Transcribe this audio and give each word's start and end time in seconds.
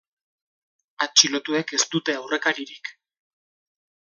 Atxilotuek 1.05 1.75
ez 1.79 1.81
dute 1.93 2.17
aurrekaririk. 2.23 2.93